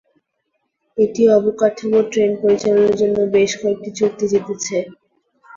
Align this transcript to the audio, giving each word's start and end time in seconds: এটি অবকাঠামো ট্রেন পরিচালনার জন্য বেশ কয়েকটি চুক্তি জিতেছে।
এটি 0.97 1.23
অবকাঠামো 1.35 1.99
ট্রেন 2.11 2.31
পরিচালনার 2.41 2.93
জন্য 3.01 3.17
বেশ 3.35 3.51
কয়েকটি 3.61 3.89
চুক্তি 3.99 4.25
জিতেছে। 4.31 4.77